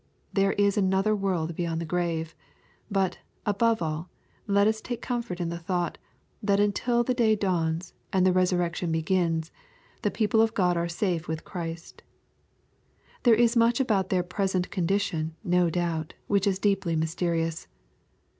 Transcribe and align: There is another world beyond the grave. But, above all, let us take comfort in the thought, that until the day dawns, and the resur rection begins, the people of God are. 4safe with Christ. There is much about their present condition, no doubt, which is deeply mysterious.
There 0.33 0.53
is 0.53 0.77
another 0.77 1.15
world 1.15 1.55
beyond 1.55 1.79
the 1.79 1.85
grave. 1.85 2.33
But, 2.89 3.19
above 3.45 3.83
all, 3.83 4.09
let 4.47 4.65
us 4.65 4.81
take 4.81 4.99
comfort 4.99 5.39
in 5.39 5.49
the 5.49 5.59
thought, 5.59 5.99
that 6.41 6.59
until 6.59 7.03
the 7.03 7.13
day 7.13 7.35
dawns, 7.35 7.93
and 8.11 8.25
the 8.25 8.31
resur 8.31 8.57
rection 8.57 8.91
begins, 8.91 9.51
the 10.01 10.09
people 10.09 10.41
of 10.41 10.55
God 10.55 10.75
are. 10.75 10.87
4safe 10.87 11.27
with 11.27 11.45
Christ. 11.45 12.01
There 13.21 13.35
is 13.35 13.55
much 13.55 13.79
about 13.79 14.09
their 14.09 14.23
present 14.23 14.71
condition, 14.71 15.35
no 15.43 15.69
doubt, 15.69 16.15
which 16.25 16.47
is 16.47 16.57
deeply 16.57 16.95
mysterious. 16.95 17.67